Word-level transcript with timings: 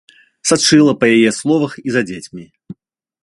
Сачыла, 0.51 0.93
па 1.03 1.09
яе 1.17 1.31
словах, 1.39 1.77
і 1.89 1.95
за 1.97 2.01
дзецьмі. 2.13 2.45